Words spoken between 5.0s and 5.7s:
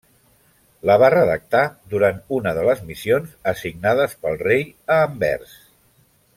Anvers.